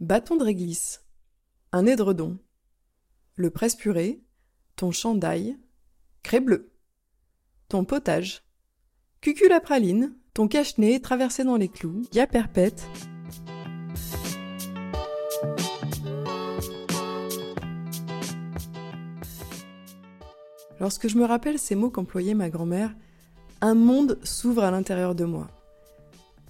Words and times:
bâton 0.00 0.36
de 0.36 0.44
réglisse, 0.44 1.04
un 1.72 1.84
édredon, 1.84 2.38
le 3.34 3.50
presse-purée, 3.50 4.22
ton 4.74 4.92
chandail, 4.92 5.58
craie 6.22 6.40
bleue, 6.40 6.72
ton 7.68 7.84
potage, 7.84 8.42
cucul 9.20 9.52
à 9.52 9.60
praline, 9.60 10.16
ton 10.32 10.48
cache-nez 10.48 11.00
traversé 11.00 11.44
dans 11.44 11.56
les 11.56 11.68
clous, 11.68 12.02
ya 12.12 12.26
perpète. 12.26 12.88
Lorsque 20.80 21.08
je 21.08 21.18
me 21.18 21.26
rappelle 21.26 21.58
ces 21.58 21.74
mots 21.74 21.90
qu'employait 21.90 22.32
ma 22.32 22.48
grand-mère, 22.48 22.96
un 23.60 23.74
monde 23.74 24.18
s'ouvre 24.22 24.64
à 24.64 24.70
l'intérieur 24.70 25.14
de 25.14 25.26
moi. 25.26 25.59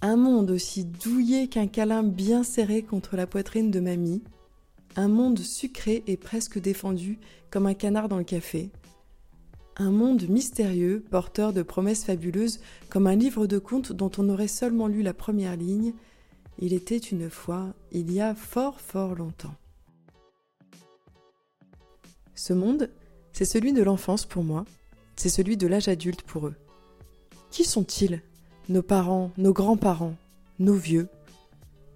Un 0.03 0.17
monde 0.17 0.51
aussi 0.51 0.87
douillet 0.87 1.47
qu'un 1.47 1.67
câlin 1.67 2.03
bien 2.03 2.43
serré 2.43 2.83
contre 2.83 3.17
la 3.17 3.27
poitrine 3.27 3.71
de 3.71 3.81
mamie. 3.81 4.23
Un 4.97 5.09
monde 5.09 5.39
sucré 5.39 6.03
et 6.07 6.17
presque 6.17 6.59
défendu 6.59 7.19
comme 7.51 7.67
un 7.67 7.75
canard 7.75 8.09
dans 8.09 8.17
le 8.17 8.25
café. 8.25 8.71
Un 9.77 9.91
monde 9.91 10.27
mystérieux, 10.27 11.05
porteur 11.11 11.53
de 11.53 11.63
promesses 11.63 12.05
fabuleuses, 12.05 12.61
comme 12.89 13.07
un 13.07 13.15
livre 13.15 13.47
de 13.47 13.59
contes 13.59 13.93
dont 13.93 14.11
on 14.17 14.31
aurait 14.31 14.49
seulement 14.49 14.87
lu 14.87 15.03
la 15.03 15.13
première 15.13 15.57
ligne. 15.57 15.93
Il 16.59 16.73
était 16.73 16.97
une 16.97 17.29
fois, 17.29 17.75
il 17.93 18.11
y 18.11 18.23
a 18.23 18.35
fort 18.35 18.81
fort 18.81 19.15
longtemps. 19.15 19.55
Ce 22.35 22.55
monde, 22.55 22.91
c'est 23.33 23.45
celui 23.45 23.75
de 23.75 23.83
l'enfance 23.83 24.25
pour 24.25 24.45
moi, 24.45 24.65
c'est 25.17 25.29
celui 25.29 25.59
de 25.59 25.67
l'âge 25.67 25.89
adulte 25.89 26.23
pour 26.23 26.47
eux. 26.47 26.57
Qui 27.51 27.65
sont-ils? 27.65 28.23
Nos 28.71 28.83
parents, 28.83 29.33
nos 29.37 29.53
grands-parents, 29.53 30.15
nos 30.61 30.75
vieux, 30.75 31.09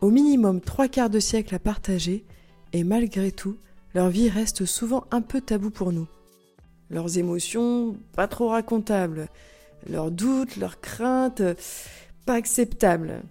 au 0.00 0.10
minimum 0.10 0.60
trois 0.60 0.88
quarts 0.88 1.08
de 1.08 1.20
siècle 1.20 1.54
à 1.54 1.60
partager, 1.60 2.24
et 2.72 2.82
malgré 2.82 3.30
tout, 3.30 3.56
leur 3.94 4.08
vie 4.08 4.28
reste 4.28 4.66
souvent 4.66 5.04
un 5.12 5.22
peu 5.22 5.40
tabou 5.40 5.70
pour 5.70 5.92
nous. 5.92 6.08
Leurs 6.90 7.16
émotions, 7.16 7.96
pas 8.12 8.26
trop 8.26 8.48
racontables, 8.48 9.28
leurs 9.88 10.10
doutes, 10.10 10.56
leurs 10.56 10.80
craintes, 10.80 11.42
pas 12.26 12.34
acceptables. 12.34 13.22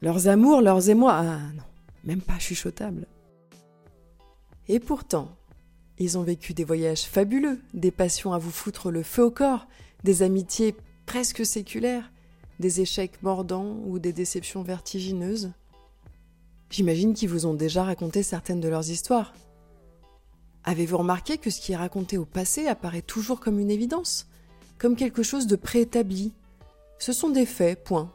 Leurs 0.00 0.28
amours, 0.28 0.62
leurs 0.62 0.88
émois, 0.88 1.16
ah 1.16 1.38
non, 1.54 1.62
même 2.04 2.22
pas 2.22 2.38
chuchotables. 2.38 3.06
Et 4.68 4.80
pourtant, 4.80 5.36
ils 5.98 6.16
ont 6.16 6.22
vécu 6.22 6.54
des 6.54 6.64
voyages 6.64 7.02
fabuleux, 7.02 7.58
des 7.74 7.90
passions 7.90 8.32
à 8.32 8.38
vous 8.38 8.50
foutre 8.50 8.90
le 8.90 9.02
feu 9.02 9.24
au 9.24 9.30
corps, 9.30 9.66
des 10.02 10.22
amitiés 10.22 10.74
presque 11.04 11.44
séculaires, 11.44 12.10
des 12.58 12.80
échecs 12.80 13.22
mordants 13.22 13.78
ou 13.86 13.98
des 13.98 14.12
déceptions 14.12 14.62
vertigineuses 14.62 15.52
J'imagine 16.70 17.14
qu'ils 17.14 17.30
vous 17.30 17.46
ont 17.46 17.54
déjà 17.54 17.82
raconté 17.82 18.22
certaines 18.22 18.60
de 18.60 18.68
leurs 18.68 18.90
histoires. 18.90 19.32
Avez-vous 20.64 20.98
remarqué 20.98 21.38
que 21.38 21.50
ce 21.50 21.60
qui 21.60 21.72
est 21.72 21.76
raconté 21.76 22.18
au 22.18 22.26
passé 22.26 22.66
apparaît 22.66 23.02
toujours 23.02 23.40
comme 23.40 23.58
une 23.58 23.70
évidence, 23.70 24.26
comme 24.76 24.96
quelque 24.96 25.22
chose 25.22 25.46
de 25.46 25.56
préétabli? 25.56 26.32
Ce 26.98 27.12
sont 27.12 27.30
des 27.30 27.46
faits, 27.46 27.84
point, 27.84 28.12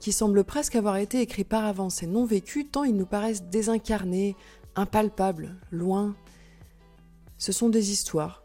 qui 0.00 0.12
semblent 0.12 0.42
presque 0.42 0.74
avoir 0.74 0.96
été 0.96 1.20
écrits 1.20 1.44
par 1.44 1.64
avance 1.64 2.02
et 2.02 2.06
non 2.06 2.24
vécus 2.24 2.66
tant 2.70 2.82
ils 2.82 2.96
nous 2.96 3.06
paraissent 3.06 3.44
désincarnés, 3.44 4.34
impalpables, 4.74 5.54
loin. 5.70 6.16
Ce 7.36 7.52
sont 7.52 7.68
des 7.68 7.92
histoires. 7.92 8.42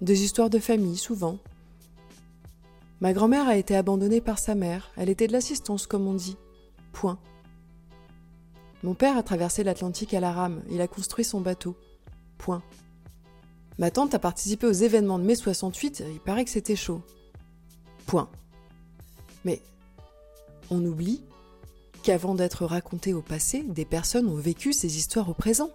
Des 0.00 0.24
histoires 0.24 0.50
de 0.50 0.58
famille, 0.58 0.96
souvent, 0.96 1.38
Ma 3.00 3.12
grand-mère 3.12 3.48
a 3.48 3.56
été 3.56 3.76
abandonnée 3.76 4.20
par 4.20 4.38
sa 4.38 4.54
mère, 4.54 4.90
elle 4.96 5.08
était 5.08 5.26
de 5.26 5.32
l'assistance 5.32 5.86
comme 5.86 6.06
on 6.06 6.14
dit. 6.14 6.36
Point. 6.92 7.18
Mon 8.82 8.94
père 8.94 9.16
a 9.16 9.22
traversé 9.22 9.64
l'Atlantique 9.64 10.14
à 10.14 10.20
la 10.20 10.32
rame, 10.32 10.62
il 10.70 10.80
a 10.80 10.88
construit 10.88 11.24
son 11.24 11.40
bateau. 11.40 11.76
Point. 12.38 12.62
Ma 13.78 13.90
tante 13.90 14.14
a 14.14 14.18
participé 14.18 14.66
aux 14.66 14.72
événements 14.72 15.18
de 15.18 15.24
mai 15.24 15.34
68, 15.34 16.04
il 16.12 16.20
paraît 16.20 16.44
que 16.44 16.50
c'était 16.50 16.76
chaud. 16.76 17.02
Point. 18.06 18.28
Mais 19.44 19.60
on 20.70 20.84
oublie 20.84 21.22
qu'avant 22.02 22.34
d'être 22.34 22.64
racontées 22.66 23.14
au 23.14 23.22
passé, 23.22 23.64
des 23.66 23.84
personnes 23.84 24.28
ont 24.28 24.36
vécu 24.36 24.72
ces 24.72 24.98
histoires 24.98 25.28
au 25.28 25.34
présent. 25.34 25.70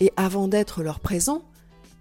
Et 0.00 0.12
avant 0.16 0.48
d'être 0.48 0.82
leur 0.82 1.00
présent, 1.00 1.42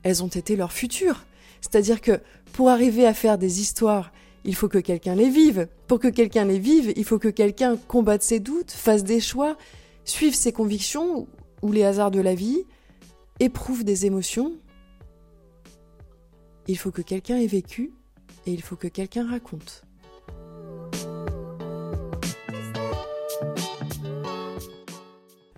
elles 0.03 0.23
ont 0.23 0.27
été 0.27 0.55
leur 0.55 0.71
futur. 0.71 1.25
C'est-à-dire 1.63 2.01
que 2.01 2.19
pour 2.51 2.69
arriver 2.69 3.07
à 3.07 3.13
faire 3.13 3.37
des 3.37 3.61
histoires, 3.61 4.11
il 4.43 4.53
faut 4.53 4.67
que 4.67 4.79
quelqu'un 4.79 5.15
les 5.15 5.29
vive. 5.29 5.69
Pour 5.87 5.99
que 5.99 6.09
quelqu'un 6.09 6.43
les 6.43 6.59
vive, 6.59 6.91
il 6.97 7.05
faut 7.05 7.19
que 7.19 7.29
quelqu'un 7.29 7.77
combatte 7.77 8.21
ses 8.21 8.41
doutes, 8.41 8.71
fasse 8.71 9.05
des 9.05 9.21
choix, 9.21 9.57
suive 10.03 10.35
ses 10.35 10.51
convictions 10.51 11.25
ou 11.61 11.71
les 11.71 11.85
hasards 11.85 12.11
de 12.11 12.19
la 12.19 12.35
vie, 12.35 12.65
éprouve 13.39 13.85
des 13.85 14.05
émotions. 14.05 14.51
Il 16.67 16.77
faut 16.77 16.91
que 16.91 17.01
quelqu'un 17.01 17.37
ait 17.37 17.47
vécu 17.47 17.93
et 18.45 18.51
il 18.51 18.61
faut 18.61 18.75
que 18.75 18.89
quelqu'un 18.89 19.25
raconte. 19.25 19.85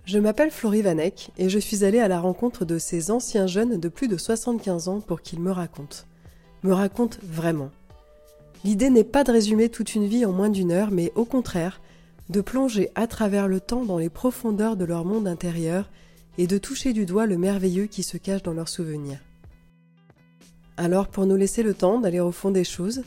Je 0.06 0.20
m'appelle 0.20 0.52
Florie 0.52 0.82
Vanek 0.82 1.32
et 1.36 1.48
je 1.48 1.58
suis 1.58 1.84
allée 1.84 1.98
à 1.98 2.06
la 2.06 2.20
rencontre 2.20 2.64
de 2.64 2.78
ces 2.78 3.10
anciens 3.10 3.48
jeunes 3.48 3.80
de 3.80 3.88
plus 3.88 4.06
de 4.06 4.16
75 4.16 4.86
ans 4.86 5.00
pour 5.00 5.20
qu'ils 5.20 5.40
me 5.40 5.50
racontent. 5.50 6.04
Me 6.62 6.72
racontent 6.72 7.18
vraiment. 7.24 7.72
L'idée 8.62 8.88
n'est 8.88 9.02
pas 9.02 9.24
de 9.24 9.32
résumer 9.32 9.68
toute 9.68 9.96
une 9.96 10.06
vie 10.06 10.24
en 10.24 10.30
moins 10.30 10.48
d'une 10.48 10.70
heure, 10.70 10.92
mais 10.92 11.10
au 11.16 11.24
contraire, 11.24 11.80
de 12.30 12.40
plonger 12.40 12.90
à 12.94 13.08
travers 13.08 13.48
le 13.48 13.58
temps 13.58 13.84
dans 13.84 13.98
les 13.98 14.08
profondeurs 14.08 14.76
de 14.76 14.84
leur 14.84 15.04
monde 15.04 15.26
intérieur 15.26 15.90
et 16.38 16.46
de 16.46 16.56
toucher 16.56 16.92
du 16.92 17.04
doigt 17.04 17.26
le 17.26 17.36
merveilleux 17.36 17.86
qui 17.86 18.04
se 18.04 18.16
cache 18.16 18.44
dans 18.44 18.52
leurs 18.52 18.68
souvenirs. 18.68 19.18
Alors, 20.76 21.08
pour 21.08 21.26
nous 21.26 21.36
laisser 21.36 21.64
le 21.64 21.74
temps 21.74 21.98
d'aller 21.98 22.20
au 22.20 22.30
fond 22.30 22.52
des 22.52 22.64
choses, 22.64 23.02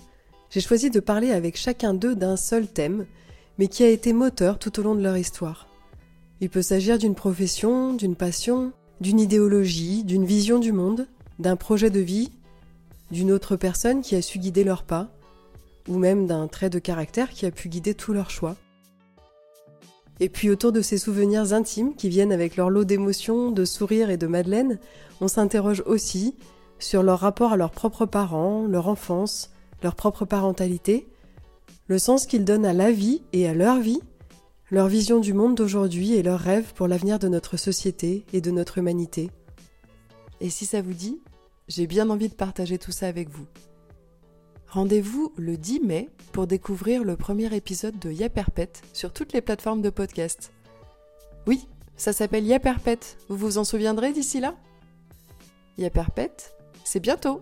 j'ai 0.50 0.60
choisi 0.60 0.90
de 0.90 1.00
parler 1.00 1.32
avec 1.32 1.56
chacun 1.56 1.94
d'eux 1.94 2.16
d'un 2.16 2.36
seul 2.36 2.68
thème, 2.68 3.06
mais 3.58 3.68
qui 3.68 3.84
a 3.86 3.90
été 3.90 4.12
moteur 4.12 4.60
tout 4.60 4.78
au 4.82 4.84
long 4.84 4.96
de 4.96 5.04
leur 5.04 5.16
histoire. 5.16 5.69
Il 6.42 6.50
peut 6.50 6.62
s'agir 6.62 6.98
d'une 6.98 7.16
profession, 7.16 7.94
d'une 7.94 8.16
passion, 8.16 8.72
d'une 9.02 9.20
idéologie, 9.20 10.04
d'une 10.04 10.26
vision 10.26 10.60
du 10.60 10.72
monde, 10.72 11.08
d'un 11.38 11.56
projet 11.56 11.90
de 11.90 12.00
vie, 12.00 12.32
d'une 13.12 13.32
autre 13.32 13.56
personne 13.56 14.02
qui 14.02 14.16
a 14.16 14.22
su 14.22 14.40
guider 14.40 14.64
leurs 14.64 14.84
pas, 14.84 15.10
ou 15.88 15.98
même 15.98 16.28
d'un 16.28 16.48
trait 16.48 16.70
de 16.70 16.80
caractère 16.80 17.30
qui 17.30 17.46
a 17.46 17.52
pu 17.52 17.68
guider 17.68 17.94
tous 17.94 18.14
leurs 18.14 18.30
choix. 18.30 18.56
Et 20.22 20.30
puis 20.30 20.50
autour 20.50 20.72
de 20.72 20.82
ces 20.82 20.98
souvenirs 20.98 21.54
intimes 21.54 21.96
qui 21.96 22.10
viennent 22.10 22.34
avec 22.34 22.58
leur 22.58 22.70
lot 22.70 22.84
d'émotions, 22.84 23.52
de 23.52 23.66
sourires 23.66 24.10
et 24.10 24.18
de 24.18 24.28
madeleine, 24.28 24.80
on 25.22 25.28
s'interroge 25.28 25.84
aussi 25.86 26.36
sur 26.78 27.04
leur 27.04 27.20
rapport 27.20 27.54
à 27.54 27.58
leurs 27.58 27.72
propres 27.72 28.06
parents, 28.06 28.66
leur 28.66 28.88
enfance, 28.88 29.52
leur 29.82 29.96
propre 29.96 30.26
parentalité, 30.26 31.08
le 31.88 31.98
sens 31.98 32.26
qu'ils 32.26 32.46
donnent 32.46 32.66
à 32.66 32.74
la 32.74 32.92
vie 32.92 33.24
et 33.34 33.48
à 33.48 33.54
leur 33.54 33.80
vie, 33.80 34.02
leur 34.72 34.88
vision 34.88 35.20
du 35.20 35.34
monde 35.34 35.56
d'aujourd'hui 35.56 36.14
et 36.14 36.22
leurs 36.22 36.40
rêves 36.40 36.74
pour 36.74 36.88
l'avenir 36.88 37.18
de 37.18 37.28
notre 37.28 37.58
société 37.58 38.26
et 38.34 38.42
de 38.42 38.52
notre 38.52 38.78
humanité. 38.78 39.32
Et 40.42 40.50
si 40.50 40.66
ça 40.66 40.82
vous 40.82 40.94
dit, 40.94 41.20
j'ai 41.68 41.88
bien 41.88 42.10
envie 42.10 42.30
de 42.30 42.36
partager 42.36 42.78
tout 42.78 42.92
ça 42.92 43.08
avec 43.08 43.30
vous. 43.30 43.48
Rendez-vous 44.68 45.34
le 45.38 45.58
10 45.58 45.80
mai 45.80 46.10
pour 46.32 46.46
découvrir 46.46 47.04
le 47.04 47.16
premier 47.16 47.54
épisode 47.56 47.98
de 47.98 48.12
Yaperpète 48.12 48.84
sur 48.94 49.12
toutes 49.12 49.34
les 49.34 49.42
plateformes 49.42 49.82
de 49.82 49.90
podcast. 49.90 50.52
Oui, 51.48 51.68
ça 51.98 52.14
s'appelle 52.14 52.46
Yaperpète, 52.46 53.18
vous 53.28 53.38
vous 53.38 53.58
en 53.58 53.64
souviendrez 53.64 54.14
d'ici 54.14 54.40
là? 54.40 54.56
Yaperpète, 55.80 56.56
c'est 56.84 57.00
bientôt 57.00 57.42